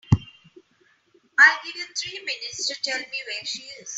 I'll 1.37 1.59
give 1.63 1.75
you 1.75 1.85
three 1.95 2.19
minutes 2.25 2.65
to 2.67 2.75
tell 2.81 2.97
me 2.99 3.05
where 3.27 3.43
she 3.45 3.61
is. 3.61 3.89